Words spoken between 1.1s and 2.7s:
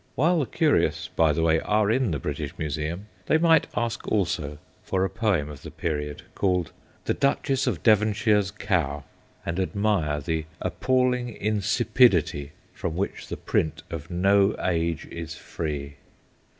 by the way, are in the British